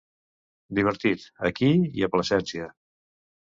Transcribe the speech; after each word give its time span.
Divertit, 0.79 1.25
aquí 1.49 1.69
i 2.01 2.07
a 2.09 2.11
Plasencia. 2.17 2.73